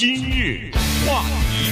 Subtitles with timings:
[0.00, 0.70] 今日
[1.06, 1.70] 话题，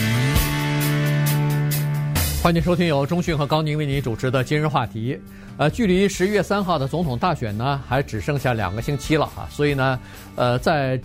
[2.42, 5.18] 欢迎收听由中讯和高宁为您主持的今日话题。
[5.56, 9.98] 呃，距离十一月三号的总统大选呢，还只剩下两个星期了啊，所以呢，
[10.36, 11.00] 呃，在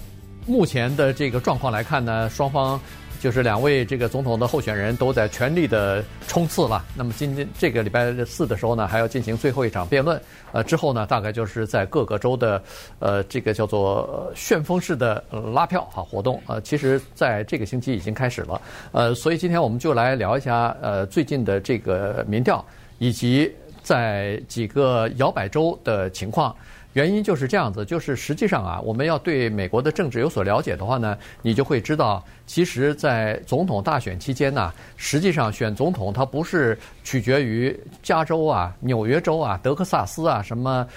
[0.45, 2.77] 目前的这个状况来看呢，双方。
[3.23, 6.83] 就是两位这个总统的候选人都在全力的冲刺了。
[6.93, 10.21] 那么今天这个礼拜四的时候呢，还要进行最后一场辩论。
[10.51, 12.61] 呃，之后呢，大概就是在各个州的
[12.99, 15.23] 呃这个叫做旋风式的
[15.53, 16.43] 拉票啊活动。
[16.47, 18.61] 呃，其实在这个星期已经开始了。
[18.91, 22.63] 呃，所以今天我们就来聊一下呃最近的这个民调
[22.97, 23.49] 以及
[23.81, 26.53] 在几个摇摆州的情况。
[26.93, 40.87] 原因就是这样子，就是实际上啊，我们要对美国的政治有所了解的话呢，你就会知道，其实，在总统大选期间呢，实际上选总统它不是取决于加州啊、纽约州啊、德克萨斯啊、什么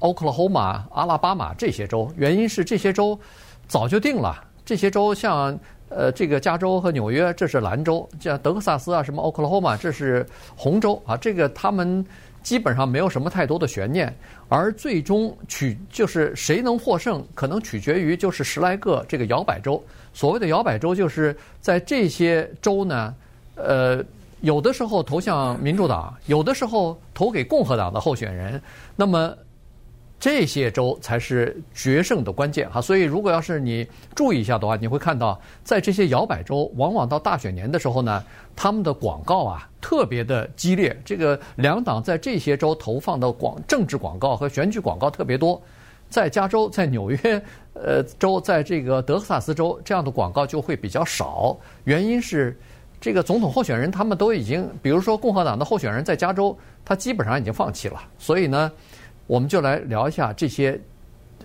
[0.00, 3.18] Oklahoma、阿拉巴马这些州，原因是这些州
[3.66, 4.44] 早就定了。
[4.64, 11.16] 这些州像呃这个加州和纽约，这是蓝州；像德克萨斯啊、什么 Oklahoma，这是红州啊。
[11.16, 12.04] 这个他们。
[12.46, 14.16] 基本上没有什么太多的悬念，
[14.48, 19.82] 而最终取就是谁能获胜，可能取决于就是十来个这个摇摆州。
[20.14, 23.12] 所谓的摇摆州，就是在这些州呢，
[23.56, 24.00] 呃，
[24.42, 28.62] 有的时候投向民主党，有的时候投给共和党的候选人。
[28.94, 29.36] 那么。
[30.26, 38.24] 这些州才是决胜的关键哈，所以如果要是你注意一下的话，你会看到，在这些摇摆州，往往到大选年的时候呢，
[38.56, 41.00] 他们的广告啊特别的激烈。
[41.04, 45.62] 这个两党在这些州投放的广政治广告和选举广告特别多，
[46.10, 47.40] 在加州、在纽约
[47.74, 51.56] 呃州、在这个德克萨斯州，这样的广告就会比较少。
[51.84, 52.58] 原因是，
[53.00, 58.72] 这个总统候选人他们都已经，比如说共和党的候选人在加州，他基本上已经放弃了，所以呢。
[59.26, 60.80] 我们就来聊一下这些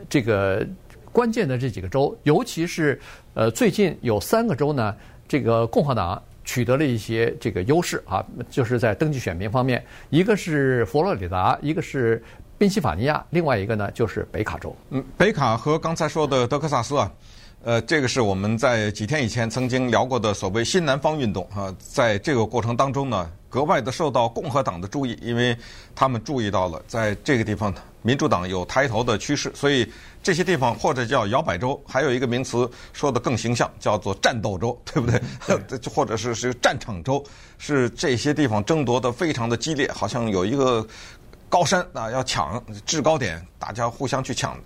[0.10, 0.66] 这个
[1.12, 3.00] 关键的这几个州，尤其是
[3.34, 4.96] 呃最近有三个州呢，
[5.28, 12.22] 这个共和党取得了一些这个优势啊，就是在登记选民方面，一个是佛罗里达，一个是
[12.58, 14.76] 宾夕法尼亚，另外一个呢就是北卡州。
[14.90, 17.12] 嗯，北卡和刚才说的德克萨斯啊，
[17.64, 23.32] 呃，这个是我们在几天以前曾经聊过的所谓新南方运动啊，在这个过程当中呢。
[23.52, 25.54] 格外的受到共和党的注意，因为
[25.94, 29.86] 他们注意到了在这个地方，民主党有抬头的趋势，所以
[30.24, 35.22] 这些地方或者叫摇摆州，还有一个名词说的更形象，叫做战斗州，对不对？
[35.68, 37.22] 对 或者是是战场州，
[37.58, 40.88] 是这些地方争夺的非常的激烈，好像有一个
[41.50, 44.58] 高山啊要抢制高点，大家互相去抢。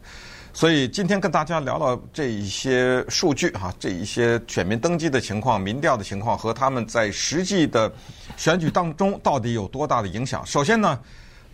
[0.56, 7.92] 所以今天跟大家聊聊这一些数据哈，这一些选民登记的情况、民调的情况和他们在实际的
[8.38, 10.46] 选举当中到底有多大的影响。
[10.46, 10.98] 首先呢，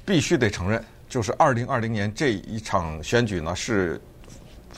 [0.05, 3.99] 必须得承认，就是二零二零年这一场选举呢是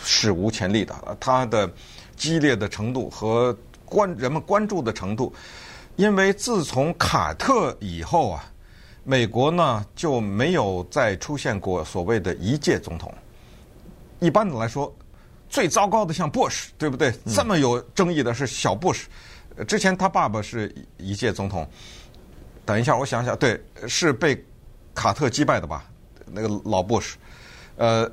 [0.02, 1.70] 史无前例的，它的
[2.16, 5.34] 激烈的程度和关人们关注的程度，
[5.98, 8.46] 因为自从卡特以后啊，
[9.04, 13.14] 美国呢就没有再出现过所谓的一届总统。
[14.24, 14.94] 一般的来说，
[15.50, 17.14] 最糟糕的像 Bush，对不对？
[17.28, 19.04] 这么有争议的是小 Bush，
[19.68, 21.68] 之前他爸爸是一届总统。
[22.66, 24.42] 等一下，我想想，对，是被
[24.96, 25.84] 卡特击败的吧？
[26.26, 27.16] 那个老 Bush，
[27.76, 28.10] 呃，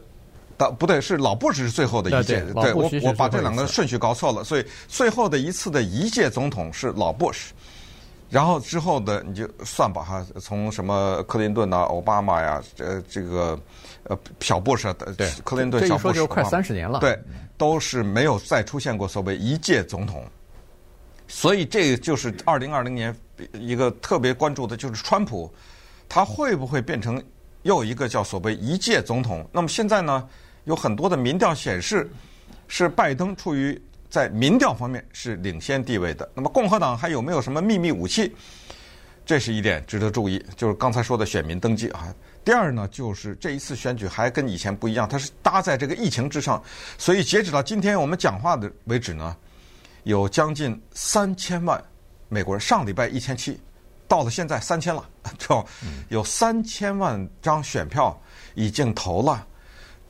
[0.57, 2.41] 不不对，是老 Bush 是最后的一届。
[2.55, 7.51] 对，我我把这两个顺序搞错了，所以最后的一次的一届总统是老 Bush。
[8.29, 13.59] 然后之后的你就算吧哈，从什么克林顿呐、奥巴马呀，呃，这个
[14.05, 17.19] 呃小布什，对，克林顿、小布什，这一说就快三十年了，对，
[17.57, 20.25] 都是没有再出现过所谓一届总统。
[21.29, 23.15] 所以这就是二零二零年
[23.53, 25.53] 一个特别关注的，就是川普，
[26.09, 27.23] 他会不会变成
[27.63, 29.49] 又一个叫所谓一届总统？
[29.53, 30.29] 那么现在呢，
[30.65, 32.11] 有很多的民调显示，
[32.69, 33.81] 是拜登处于。
[34.11, 36.29] 在民调方面是领先地位的。
[36.35, 38.35] 那么共和党还有没有什么秘密武器？
[39.25, 40.45] 这是一点值得注意。
[40.57, 42.13] 就是刚才说的选民登记啊。
[42.45, 46.63] 第二呢，就是这一次选举还跟以前不一样，它是搭在这个疫情之上。
[46.97, 49.37] 所以截止到今天我们讲话的为止呢，
[50.05, 51.83] 有将近三千万
[52.29, 52.61] 美国人。
[52.61, 53.61] 上礼拜一千七，
[54.09, 55.07] 到了现在三千了，
[55.39, 55.65] 就
[56.09, 58.19] 有三千万张选票
[58.55, 59.47] 已经投了。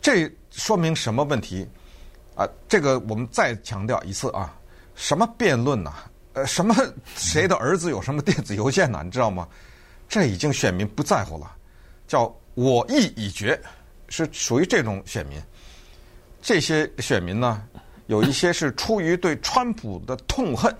[0.00, 1.69] 这说明什么问题？
[2.37, 4.56] 啊，这个我们再强调一次啊，
[4.94, 5.93] 什么辩论呐？
[6.33, 6.75] 呃，什么
[7.17, 9.03] 谁的儿子有什么电子邮件呐？
[9.05, 9.47] 你知道吗？
[10.09, 11.56] 这已经选民不在乎了，
[12.11, 13.57] 叫我意已决，
[14.09, 15.41] 是属于这种选民。
[16.43, 17.62] 这些选民呢，
[18.09, 20.75] 有一些是出于对川普的痛恨，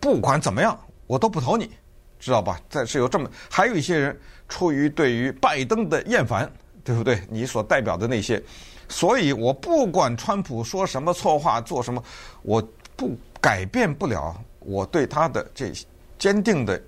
[0.00, 1.70] 不管怎么样，我都不投你，
[2.18, 2.58] 知道吧？
[2.70, 4.18] 这是有这么，还有一些人
[4.48, 6.50] 出于对于拜登的厌烦，
[6.82, 7.20] 对不对？
[7.28, 8.42] 你所代表的那些。
[8.88, 12.02] 所以我不管川普说什么错话，做什么，
[12.40, 12.66] 我
[12.96, 15.70] 不改变不了我对他的这
[16.18, 16.82] 坚定的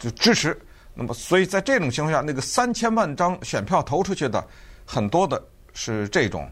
[0.00, 0.60] 就支持。
[0.94, 4.44] 那么，所以在这种情况下，那个三千万张选票投出去的
[4.86, 5.42] 很多的
[5.72, 6.48] 是这种。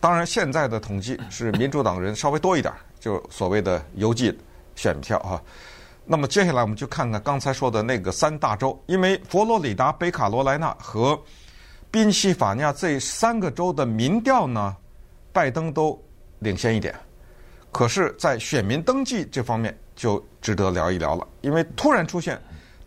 [0.00, 4.32] 当然，现在的统计是民主党人稍微多一点，就所谓的邮寄
[4.76, 5.42] 选票啊。
[6.04, 11.18] 那么接下来我们就看看刚才说的那个三大州，因为佛罗里达、北卡罗来纳和
[11.90, 14.76] 宾夕法尼亚这三个州的民调呢，
[15.32, 15.98] 拜登都
[16.40, 16.94] 领先一点。
[17.72, 22.38] 可是，在选民登记这方面就值得聊一聊了，因为突然出现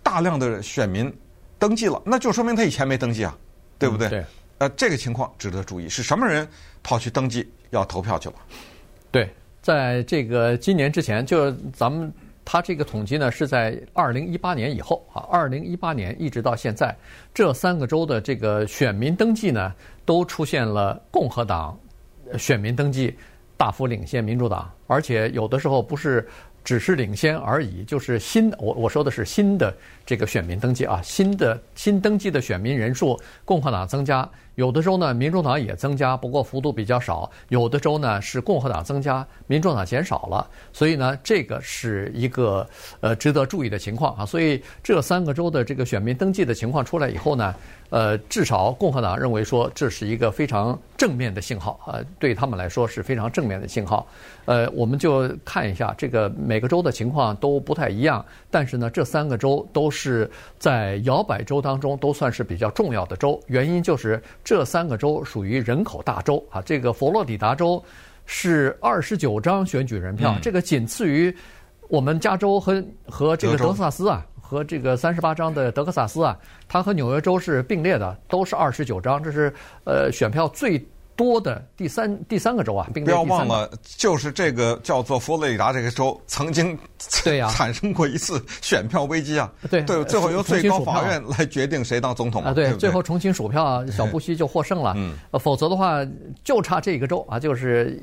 [0.07, 1.13] 大量的选民
[1.59, 3.37] 登记了，那就说明他以前没登记啊，
[3.77, 4.07] 对不对？
[4.07, 4.25] 嗯、对。
[4.59, 6.47] 呃，这个情况值得注意，是什么人
[6.81, 8.35] 跑去登记要投票去了？
[9.11, 9.29] 对，
[9.61, 12.09] 在这个今年之前，就咱们
[12.45, 16.95] 他这个统计呢，是在二零一八年以后啊，二零一八年一直到现在，
[17.33, 19.73] 这三个州的这个选民登记呢，
[20.05, 21.77] 都出现了共和党
[22.37, 23.13] 选民登记
[23.57, 26.25] 大幅领先民主党，而且有的时候不是。
[26.67, 29.73] 只是领先而已，就是新我我说的是新的
[30.05, 40.49] 这个选民登记啊，新的新登记的选民人数，共和党增加，有的州呢民主党也增加，不过幅度比较少；有的州呢是共和党增加，民主党减少了。
[40.73, 42.67] 所以呢，这个是一个
[42.99, 44.25] 呃值得注意的情况啊。
[44.25, 47.53] 所以这三个州的这个选民登记的情况出来以后呢，
[47.91, 54.07] 呃，至少共和党认为说这是一个非常正面的信号啊，对他们来说是非常正面的信号。
[54.45, 60.27] 呃，我们就看一下这个每个州的情况都不太一样，但是呢，这三个州都是
[60.57, 63.39] 在摇摆州当中都算是比较重要的州。
[63.45, 66.61] 原因就是这三个州属于人口大州啊。
[66.61, 67.83] 这个佛罗里达州
[68.25, 71.35] 是二十九张选举人票，这个仅次于
[71.89, 79.53] 我们加州和和这个德克萨斯啊，和这个三十八张的德克萨斯啊，它和纽约州是并列的，都是二十九张，这是
[79.83, 80.81] 呃选票最。
[81.17, 86.77] 多的第三第三个州啊，并不要忘了，就是这个叫做佛罗里达这个州曾经
[87.23, 89.51] 对呀产生过一次选票危机啊。
[89.69, 92.53] 对对，最后由最高法院来决定谁当总统啊。
[92.53, 94.93] 对，最后重新数票，小布希就获胜了。
[94.95, 96.05] 嗯，否则的话
[96.43, 97.99] 就差这个州啊，就是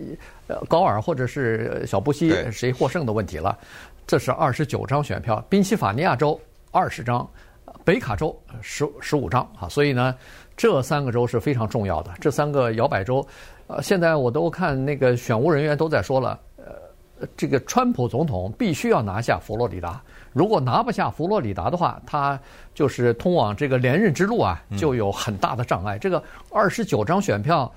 [0.69, 3.57] 高尔或者是小布希谁获胜的问题了。
[4.09, 6.39] 这是二十九张选票，宾夕法尼亚州
[6.73, 7.25] 二十张，
[7.85, 10.13] 北卡州十十五张啊，所以呢。
[10.57, 13.27] 这三个州是非常重要的，这三个摇摆州，
[13.67, 20.01] 呃，现在我都看那个选务人员都在说了，呃，这个川普总统必须要拿下佛罗里达，
[20.33, 22.39] 如果拿不下佛罗里达的话，他
[22.75, 25.99] 就是通往这个连任之路啊，就有很大的障碍。
[25.99, 27.73] 这个二十九张选票。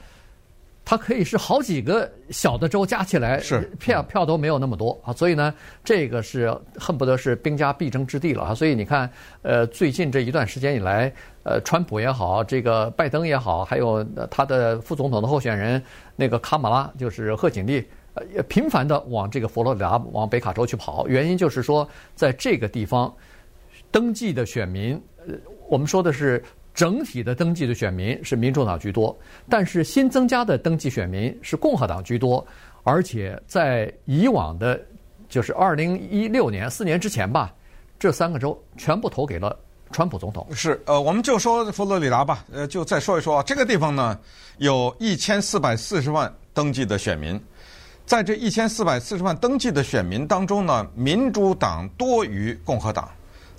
[0.90, 5.54] 它可以是好几个小的州加起来，是票票都没有那么多啊，所以呢，
[5.84, 8.56] 这个是恨不得是兵家必争之地了啊。
[8.56, 9.12] 所以你看，
[9.42, 11.12] 呃，最近这一段时间以来，
[11.44, 14.02] 呃，川普也好，这个拜登也好，还有
[14.32, 15.84] 他的副总统的候选人
[16.16, 21.06] 那个卡马拉，就是贺锦丽，呃，也频繁的往这个佛罗里达、往北卡州去跑。
[21.06, 21.86] 原因就是说，
[22.16, 23.14] 在这个地方
[23.92, 24.94] 登记的选民，
[25.28, 25.34] 呃，
[25.68, 26.42] 我们说的是。
[26.78, 29.18] 整体的登记的选民是民主党居多，
[29.50, 32.46] 但是新增加的登记选民是共和党居多，
[32.84, 34.80] 而且在以往的，
[35.28, 37.52] 就是二零一六年四年之前吧，
[37.98, 39.58] 这三个州全部投给了
[39.92, 40.48] 川普总统。
[40.54, 44.16] 是，呃，我们就说佛罗里达吧，呃，就再说一说啊，这个地方呢，
[44.60, 47.42] 有一千四百四十万登记的选民，
[48.06, 53.10] 在这一千四百四十万登记的选民当中呢，民主党多于共和党，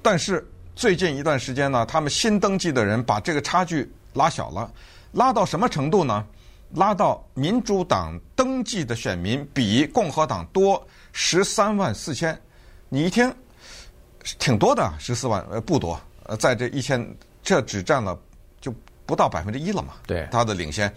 [0.01, 0.47] 但是。
[0.79, 4.73] 最近一段时间呢，他们新登记的人把这个差距拉小了，
[5.11, 6.25] 拉到什么程度呢？
[6.75, 10.81] 拉到民主党登记的选民比共和党多
[11.13, 12.41] 十三万四千。
[12.89, 13.35] 你一听，
[14.39, 17.05] 挺多的，十四万呃不多，呃在这一千，
[17.43, 18.17] 这只占了
[18.61, 18.73] 就
[19.05, 19.95] 不到百分之一了嘛。
[20.07, 20.95] 对，他的领先，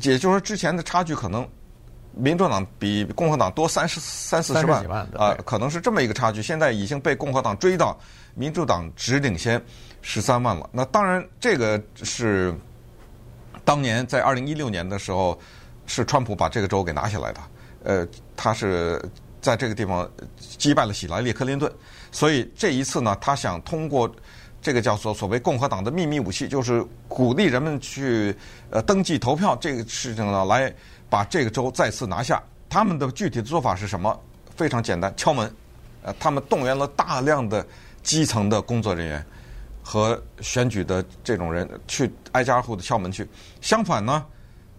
[0.00, 1.46] 也就是说之前的差距可能。
[2.16, 6.40] 民主党比共和党多三十三四十万啊，可能是这么一个差距。
[6.40, 7.98] 现在已经被共和党追到，
[8.34, 9.60] 民主党只领先
[10.00, 10.68] 十三万了。
[10.72, 12.54] 那当然，这个是
[13.64, 15.36] 当年在二零一六年的时候，
[15.86, 17.40] 是川普把这个州给拿下来的。
[17.82, 18.06] 呃，
[18.36, 19.02] 他是
[19.40, 21.70] 在这个地方击败了希拉里·克林顿，
[22.12, 24.08] 所以这一次呢，他想通过
[24.62, 28.34] 这个叫做所谓共和党的秘密武器，就是鼓励人们去
[28.70, 30.72] 呃登记投票这个事情呢来。
[31.08, 34.18] 把这个州再次拿下，他们的具体的做法是什么？
[34.56, 35.52] 非常简单，敲门。
[36.02, 37.66] 呃，他们动员了大量的
[38.02, 39.24] 基层的工作人员
[39.82, 43.26] 和选举的这种人去挨家挨户的敲门去。
[43.60, 44.24] 相反呢，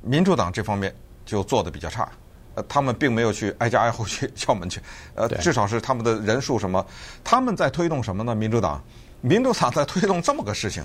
[0.01, 2.07] 民主党这方面就做的比较差。
[2.53, 4.79] 呃，他们并没有去挨家挨户去敲门去。
[5.15, 6.85] 呃，至少是他们的人数什么？
[7.23, 8.35] 他们在推动什么呢？
[8.35, 8.81] 民主党，
[9.21, 10.81] 民主党在推动这么个事情，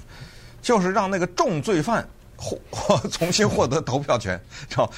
[0.63, 4.91] 就是让那个重罪犯获获重新获得投票权，知道。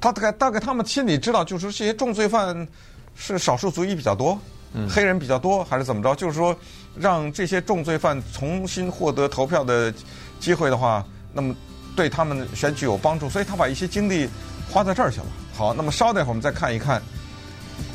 [0.00, 2.66] 他大概大概他们心里知道，就是这些重罪犯
[3.14, 4.38] 是少数族裔比较多，
[4.72, 6.14] 嗯，黑人比较多，还是怎么着？
[6.14, 6.56] 就是说，
[6.96, 9.92] 让这些重罪犯重新获得投票的
[10.38, 11.04] 机会的话，
[11.34, 11.54] 那么
[11.94, 14.26] 对他们选举有帮助，所以他把一些精力
[14.70, 15.26] 花在这儿去了。
[15.54, 17.02] 好，那么稍待会儿我们再看一看，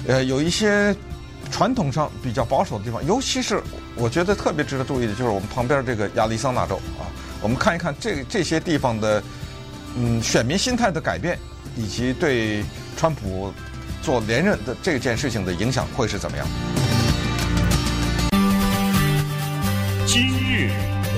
[0.08, 0.96] 呃，有一些
[1.50, 3.60] 传统上比较保守的地方，尤其是
[3.96, 7.10] 我觉得特别值得注意的就是我们旁边这个亚利桑那州啊，
[7.42, 9.24] 我们看一看这这些地方的
[9.98, 11.40] 嗯选民心态的改变。
[11.78, 12.64] 以及对
[12.96, 13.54] 川普
[14.02, 16.48] 做连任的这件事情的影响会是怎么样？
[20.06, 20.70] 今日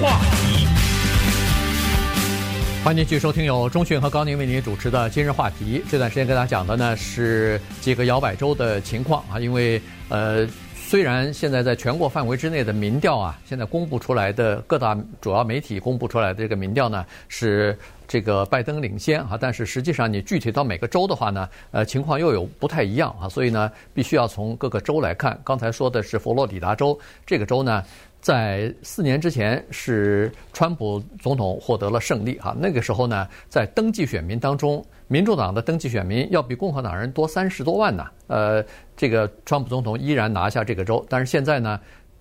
[0.02, 0.68] 话题，
[2.84, 5.84] 欢迎继续收听由中讯和高宁为您主持的《今日话题》。
[5.92, 10.48] 这段时间跟大家讲的呢是几个摇摆州的情况啊，因为呃，
[10.88, 17.78] 虽然现在在全国范围之内的民调啊，现在公布出来的各大主要媒体公布出来的这个民调呢是。
[18.10, 25.38] 这个拜登领先啊，但是实际上你具体到每个州的话呢，呃，情况又有不太一样啊，所以呢，必须要从各个州来看。
[25.44, 27.84] 刚才说的是佛罗里达州，这个州呢，
[28.28, 38.62] 在四年之前是川普总统获得了胜利啊，那个时候呢，在登记选民当中，民主党的登记选民要比共和党人多三十多万呢，呃，
[38.98, 41.80] 这个川普总统依然拿下这个州，但是现在呢。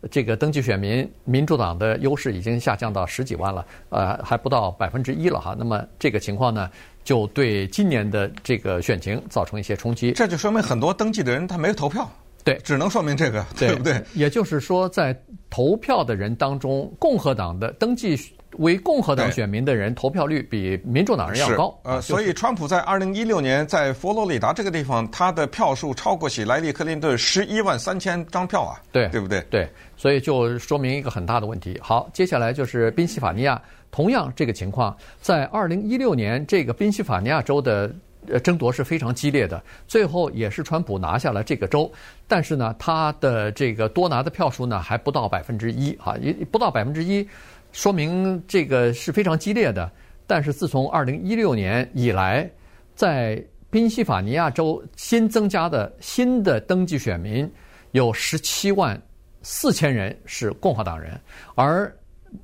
[0.08, 5.56] 这个登记选民，民主党的优势已经下降到十几万了，呃，还不到百分之一了哈。
[5.58, 6.70] 那么这个情况呢，
[7.02, 10.12] 就对今年的这个选情造成一些冲击。
[10.12, 12.08] 这就说明很多登记的人他没有投票，
[12.44, 14.00] 对，只能说明这个，对，对不对？
[14.14, 15.18] 也就是说，在
[15.56, 18.14] 投票的人当中，共和党的登记。
[18.58, 29.42] 为共和党选民的人投票率比民主党人要高，呃，所以川普在二零一六年在佛罗里达这个地方，他的票数超过喜来利·克林顿十一万三千张票啊，对，对不对？
[29.50, 31.78] 对，所以就说明一个很大的问题。
[31.82, 33.60] 好，接下来就是宾夕法尼亚，
[33.90, 37.94] 同样这个情况，在二零一六年这个宾夕法尼亚州的
[38.28, 41.90] 呃争夺是非常激烈的，最后也是川普拿下了这个州，
[42.26, 47.26] 但是呢，他的这个多拿的票数呢还不到百分之一啊，也不到百分之一。
[47.73, 49.90] 说明这个是非常激烈的，
[50.26, 52.49] 但是自从二零一六年以来，
[52.95, 57.50] 在宾夕法尼亚州新增加的新的登记选民
[57.90, 59.00] 有十七万
[59.42, 61.21] 四千人是共和党人，
[61.54, 61.95] 而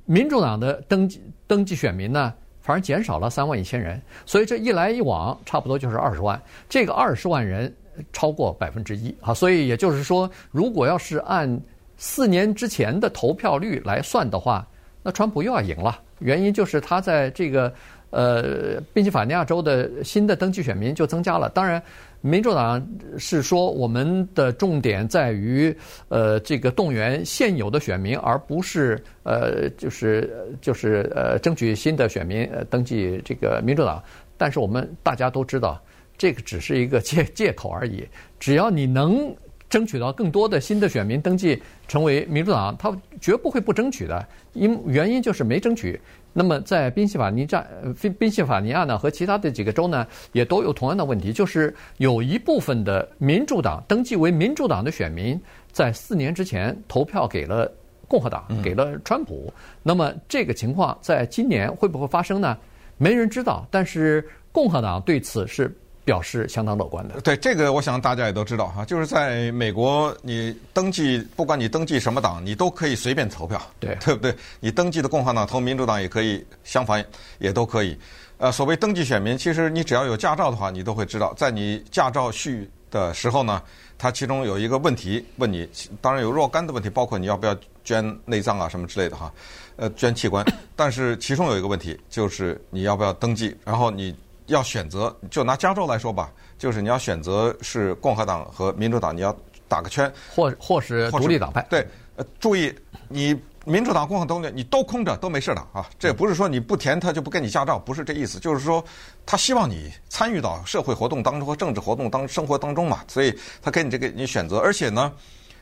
[0.05, 6.41] 民主党的登记登记选民呢，反而减少了三万一千人，所以这一来一往，差不多就是二十万。
[6.69, 7.71] 这个二十万人
[8.13, 11.61] 超过百分之一啊，所以也就是说，如果要是按
[11.97, 14.65] 四年之前的投票率来算的话，
[15.03, 17.71] 那川普又要赢了，原因就是他在这个
[18.11, 21.49] 呃宾夕法尼亚州的新的登记选民就增加了。
[21.49, 21.83] 当然，
[22.25, 22.81] 民主党
[23.17, 25.75] 是说我们的重点在于
[26.07, 34.01] 呃这个动员现有的选民，而不是呃就是就是呃争取新的选民呃登记这个民主党。
[34.37, 35.79] 但是我们大家都知道，
[36.17, 38.07] 这个只是一个借借口而已。
[38.39, 39.35] 只要你能。
[39.69, 44.23] 争取到更多的新的选民登记成为民主党，他绝不会不争取的。
[44.53, 45.99] 因原因就是没争取。
[46.33, 47.65] 那么在宾夕法尼亚、
[48.01, 55.39] 宾宾夕法尼亚呢和其他的几个州呢，也都有同样的问题，就是有一部分的民主党登记为民主党的选民，
[55.71, 57.71] 在四年之前投票给了
[58.07, 59.53] 共和党，给了川普。
[59.83, 62.57] 那么这个情况在今年会不会发生呢？
[62.97, 63.67] 没人知道。
[63.69, 65.73] 但是共和党对此是。
[66.05, 67.21] 表示相当乐观的。
[67.21, 74.35] 对这个，我想大家也都知道哈，就是在美国，你登记，不管你登记什么党，你都可以随便投票，对 对不对？
[74.59, 77.03] 你登记的共和党投民主党也可以，相反
[77.39, 77.97] 也都可以。
[78.37, 83.61] 呃，所谓登记选民，其实你只要有驾照的话，你都会知道，在你驾照续的时候呢，
[83.97, 85.69] 它其中有一个问题问你，
[86.01, 87.55] 当然有若干的问题，包括你要不要
[87.85, 89.31] 捐内脏啊什么之类的哈，
[89.77, 90.45] 呃，捐器官。
[90.75, 94.13] 但是其中有一个问题，就是你要不要登记，然后你。
[94.47, 99.35] 要选择，就拿加州来说吧，就是你要选择是共和党和民主党，你要
[99.67, 101.65] 打个圈，或或是独立党派。
[101.69, 102.73] 对，呃，注意，
[103.07, 105.89] 你民主党、共和党你都空着都没事的啊。
[105.97, 108.83] 这不是说你不填他就不给你驾照，不是这意思，就是说
[109.25, 115.11] 他希望你参与到社会活动当中和政治活动当生活当中嘛，所以他给你这个你选择，而且呢。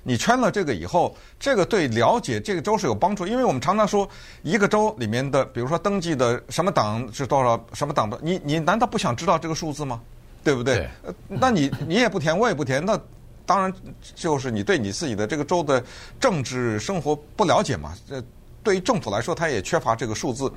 [0.04, 4.08] 你圈了这个以后，这个对了解这个州是有帮助，因为我们常常说
[4.42, 10.02] 一个州里面的，比如说登记的什么党是多少，什么党的，你你难道不想知道这个数字吗？
[10.44, 10.78] 对不对？
[10.78, 10.90] 对。
[11.04, 13.00] 呃，那你 你也不填，我也不填，那
[13.46, 13.72] 当然
[14.16, 15.84] 就是你对你自己的这个州的
[16.20, 17.94] 政治生活不了解嘛。
[18.10, 18.24] 这
[18.64, 20.52] 对于政府来说，他也缺乏这个数字。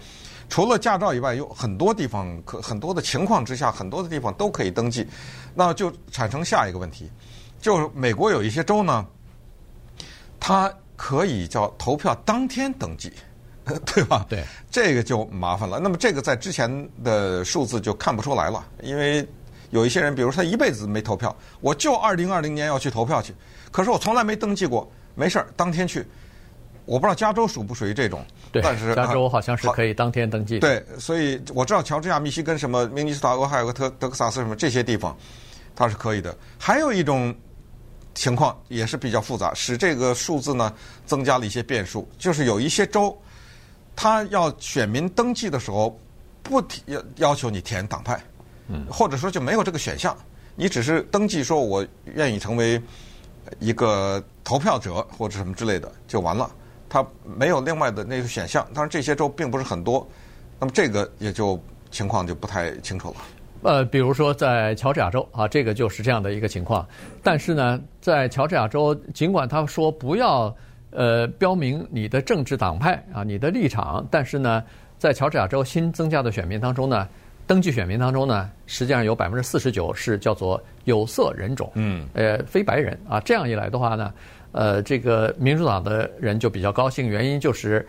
[0.48, 5.06] 除了驾照以外，有很多地方可很多的情况之下，很多的地方都可以登记，
[5.54, 7.10] 那就产生下一个问题，
[7.60, 9.06] 就是美国有一些州呢。
[10.46, 13.10] 他可以叫投票当天登记，
[13.86, 14.26] 对吧？
[14.28, 15.80] 对，这个就麻烦了。
[15.80, 16.68] 那么这个在之前
[17.02, 19.26] 的数字就看不出来了，因为
[19.70, 23.34] 有一些人，比如他一辈子没投票，我就二零二零年要去投票去，
[23.72, 26.06] 可是我从来没登记过，没事儿，当天去。
[26.84, 28.22] 我不知道加州属不属于这种，
[28.52, 30.60] 对，但是加州好像是可以当天登记的。
[30.60, 35.16] 对，所以我知道乔治亚、密西根什么明尼苏达、俄亥俄、特德克萨斯什么这些地方，
[35.74, 36.36] 它是可以的。
[36.58, 37.34] 还有一种
[38.14, 40.73] 情况也是比较复杂，使这个数字呢
[41.04, 43.16] 增加了一些变数，就是有一些州，
[43.97, 45.99] 他要选民登记的时候
[46.42, 48.23] 不要要求你填党派，
[48.68, 50.16] 嗯，或者说就没有这个选项，
[50.54, 52.80] 你只是登记说我愿意成为
[53.59, 56.50] 一个投票者或者什么之类的就完了。
[56.88, 60.06] 他没有另外的那个选项，当然这些州并不是很多，
[60.61, 63.16] 那么这个也就情况就不太清楚了。
[63.64, 66.87] 呃，比如说在乔治亚州啊，这个就是这样的一个情况。
[67.23, 70.54] 但是呢，在乔治亚州，尽管他说不要
[70.90, 74.62] 呃标明你的政治党派啊，你的立场，但是呢，
[74.99, 77.09] 在乔治亚州新增加的选民当中呢，
[77.47, 83.18] 登记选民当中呢，实际上有百分之四十九是叫做有色人种，嗯，呃，非白人啊。
[83.21, 84.12] 这样一来的话呢。
[84.56, 87.85] 呃，这个民主党的人就比较高兴，原因就是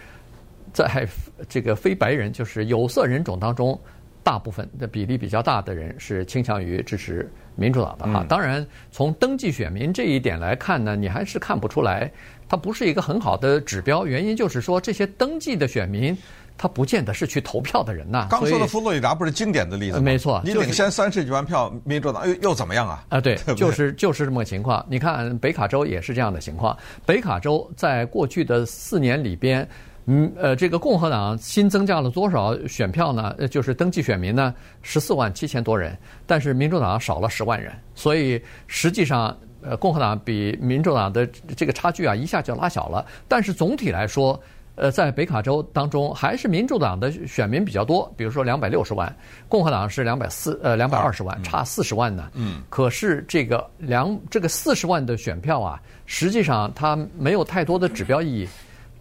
[0.74, 1.08] 在
[1.48, 3.80] 这个非白人，就是有色人种当中，
[4.26, 8.26] 大部分的比例比较大的人是倾向于支持民主党的哈。
[8.28, 12.12] 当然，从登记选民这一点来看呢，你还是看不出来，
[12.50, 14.06] 它不是一个很好的指标。
[14.08, 16.18] 原因就是说，这些登记的选民。
[16.58, 18.30] 他不见得是去投票的人呐。
[18.32, 20.04] 刚说的佛罗里达不是经典的例子吗？
[20.04, 23.04] 没错，你领先三十几万票，民主党又又怎么样啊？
[23.10, 24.86] 啊，对，就是就是这么个情况。
[24.90, 26.78] 你看北卡州也是这样的情况。
[27.06, 29.68] 北卡州在过去的四年里边，
[30.06, 33.36] 嗯呃，这个共和党新增加了多少选票呢？
[33.38, 37.74] 呃就是登记选民呢，十四万七千多人，但是民主党少了十万人。
[37.94, 43.06] 所以实际上，呃，共和党比民主党的这个差距啊，一下就拉小了。
[43.28, 44.40] 但是总体来说。
[44.78, 49.16] 呃，在北卡州当中，还是民主党的选民比较多，比如说两百六十万，
[49.48, 52.30] 共和党是两百四呃两百二十万，差四十万呢。
[52.34, 52.62] 嗯。
[52.70, 58.46] 可是这个两这个四十万的选票啊，实际上它没有太多的指标意义。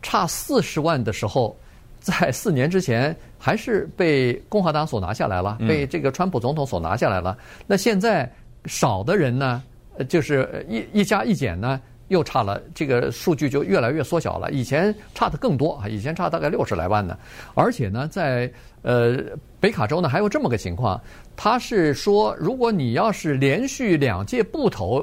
[0.04, 1.56] 差四十万的时候，
[1.98, 7.36] 在四年之前还是被共和党所拿下来了，被这个川普总统所拿下来了。
[7.66, 8.30] 那现在
[8.66, 9.62] 少的人呢，
[10.08, 11.80] 就是一一加一减呢。
[12.08, 14.50] 又差了，这个数据就越来越缩小了。
[14.50, 17.16] 以前差的更多啊，以前差大概六十来万呢。
[17.54, 18.48] 而且呢，在
[18.82, 19.16] 呃
[19.58, 21.00] 北卡州呢，还有这么个情况，
[21.34, 25.02] 他是说，如果你要是连续两届不投、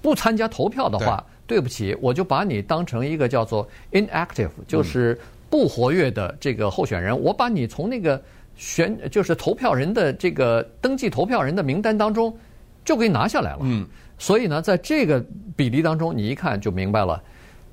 [0.00, 8.22] 不参加投票的话，对，不起，我就把你当成一个叫做 inactive，就是不活跃的这个候选人，嗯、我把你从那个
[8.56, 12.34] 选就是投票人的这个登记投票人的名单当中
[12.86, 13.58] 就给拿下来了。
[13.64, 13.86] 嗯。
[14.18, 15.22] 所以呢，在这个
[15.54, 17.22] 比例当中，你一看就明白了，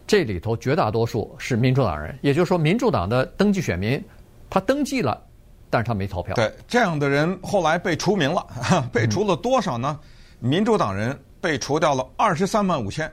[0.05, 4.03] 这里头绝大多数是民主党人，也就是说，民主党的登记选民，
[4.49, 5.21] 他登记了，
[5.69, 6.35] 但是他没投票。
[6.35, 8.45] 对，这样的人后来被除名了，
[8.91, 9.97] 被除了多少呢？
[10.39, 13.11] 民主党人被除掉了二十三万五千，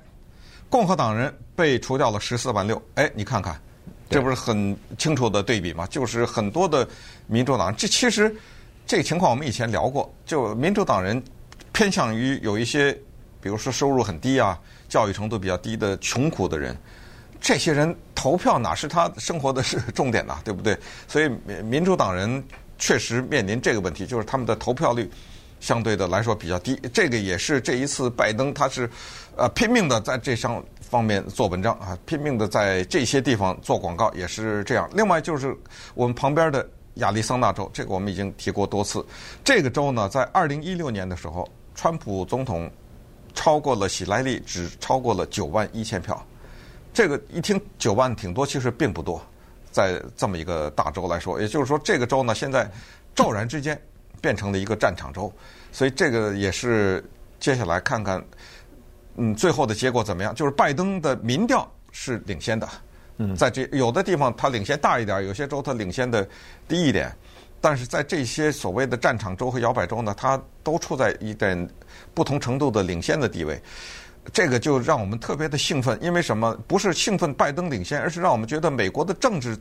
[0.68, 2.81] 共和党人被除掉了十四万六。
[2.94, 3.61] 哎，你看看，
[4.11, 5.87] 这不是很清楚的对比吗？
[5.88, 6.87] 就是很多的
[7.26, 8.35] 民主党，这其实
[8.87, 11.22] 这个情况我们以前聊过，就民主党人
[11.72, 12.96] 偏向于有一些。
[13.38, 16.76] 比如说收入很低啊，教育程度比较低的穷苦的人，
[17.40, 20.76] 这些人投票哪是他生活的是重点呐，对不对？
[21.07, 21.31] 所以
[21.62, 22.42] 民主党人
[22.76, 25.09] 确实面临这个问题，就是他们的投票率
[25.61, 26.81] 相对的来说比较低。
[26.92, 28.88] 这个也是这一次拜登他是
[29.37, 34.88] 呃拼命的在这上方面做文章啊，拼命的在这些地方做广告，也是这样。
[34.92, 35.57] 另外就是
[35.95, 39.05] 我们旁边的亚利桑那州，这个我们已经提过多次。
[39.45, 42.71] 这个州呢，在二零一六年的时候，川普总统。
[43.38, 46.27] 超过了喜来利，只超过了九万一千票。
[46.95, 49.21] 这个一听九万挺多，其实并不多，
[49.71, 52.66] 在这么一个大州来说，也就是说，这个州呢现在
[53.14, 53.79] 骤然之间
[54.20, 55.33] 变成了一个战场州，
[55.72, 57.05] 所以这个也是
[57.38, 58.24] 接下来看看，
[59.16, 60.35] 嗯，最后的结果怎么样？
[60.35, 62.68] 就是拜登的民调是领先的，
[63.18, 66.26] 嗯，在这有的地方他领先大一点，有些州他领先的
[66.68, 67.14] 低一点。
[67.59, 71.68] 但是在这些所谓的战场州和摇摆州呢，它都处在一点
[72.14, 73.61] 不同程度的领先的地位，
[74.33, 75.98] 这个就让我们特别的兴奋。
[76.02, 76.55] 因为什么？
[76.68, 79.59] 不是兴奋拜登领先，而是让我们觉得美国的政治。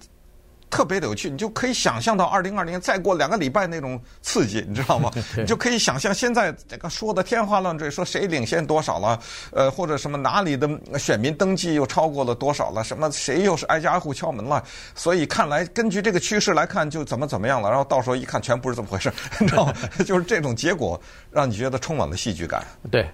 [0.69, 5.11] 特别的有趣，你就可以想象到二零二零年再过两个礼拜那种刺激，你知道吗？
[5.37, 9.19] 你就可以想象现在这个说的天花乱坠，说谁领先多少了，
[9.51, 10.67] 呃，或者什么哪里的
[10.99, 14.63] 选民登记又超过了多少了，什么谁又是挨家挨户敲门了。
[14.95, 17.69] 所以看来根据这个趋势来看，就怎么怎么样了。
[17.69, 19.73] 然后到时候一看，全不是这么回事， 你知道吗？
[20.05, 20.99] 就是这种结果
[21.31, 22.65] 让你觉得充满了戏剧感。
[22.91, 23.09] 对，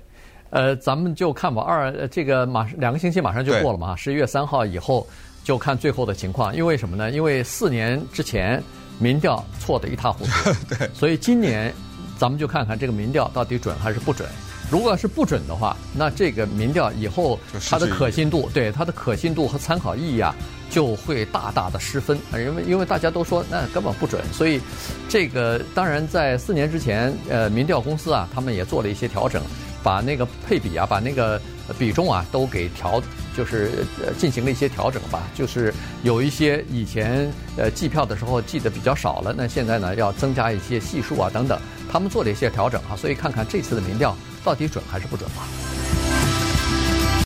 [0.50, 1.62] 呃，咱们就看吧。
[1.62, 5.06] 二这个马上两个星期马上就过了嘛，十一月三号以后。
[5.44, 7.12] 就看最后的情况，因为什么呢？
[7.12, 8.62] 因为四年之前
[9.00, 11.74] 民调错得一塌糊涂， 对，所以今年
[12.18, 14.28] 咱们就看看这个民调到底准还是不准。
[14.70, 17.38] 如果是不准的话，那这个民调以后
[17.70, 20.34] 它的可信度，对它的可信度和参考意义啊，
[20.70, 22.18] 就会大大的失分。
[22.32, 24.62] 因为因为大家都说那根本不准，所以
[25.10, 29.44] 这个当然在四年之前，呃，民调公司啊，他们也做了一些调整，
[29.84, 31.42] 把那个配比啊，把那个
[31.78, 33.02] 比重啊都给调，
[33.36, 35.28] 就是呃进行了一些调整吧。
[35.36, 41.60] 就是有一些以前呃计票的时候计得比较少了，那现在呢要增加一些系数啊等等，
[41.92, 44.16] 他们做了一些调整啊，所以看看这次的民调。
[44.44, 45.71] 到底准还是不准吧？